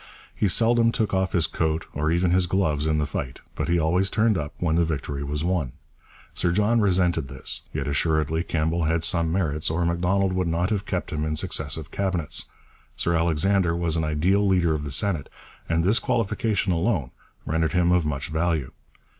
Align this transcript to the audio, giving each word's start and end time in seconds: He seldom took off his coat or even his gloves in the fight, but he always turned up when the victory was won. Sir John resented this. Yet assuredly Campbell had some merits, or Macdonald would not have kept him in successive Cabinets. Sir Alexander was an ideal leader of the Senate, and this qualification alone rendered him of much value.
He 0.33 0.47
seldom 0.47 0.91
took 0.91 1.13
off 1.13 1.33
his 1.33 1.45
coat 1.45 1.85
or 1.93 2.09
even 2.09 2.31
his 2.31 2.47
gloves 2.47 2.87
in 2.87 2.97
the 2.97 3.05
fight, 3.05 3.41
but 3.53 3.67
he 3.69 3.77
always 3.77 4.09
turned 4.09 4.35
up 4.35 4.51
when 4.57 4.75
the 4.75 4.83
victory 4.83 5.23
was 5.23 5.43
won. 5.43 5.73
Sir 6.33 6.51
John 6.51 6.81
resented 6.81 7.27
this. 7.27 7.61
Yet 7.71 7.87
assuredly 7.87 8.41
Campbell 8.41 8.85
had 8.85 9.03
some 9.03 9.31
merits, 9.31 9.69
or 9.69 9.85
Macdonald 9.85 10.33
would 10.33 10.47
not 10.47 10.71
have 10.71 10.87
kept 10.87 11.13
him 11.13 11.23
in 11.23 11.35
successive 11.35 11.91
Cabinets. 11.91 12.45
Sir 12.95 13.13
Alexander 13.15 13.75
was 13.75 13.95
an 13.95 14.03
ideal 14.03 14.43
leader 14.43 14.73
of 14.73 14.85
the 14.85 14.89
Senate, 14.91 15.29
and 15.69 15.83
this 15.83 15.99
qualification 15.99 16.73
alone 16.73 17.11
rendered 17.45 17.73
him 17.73 17.91
of 17.91 18.03
much 18.03 18.29
value. 18.29 18.71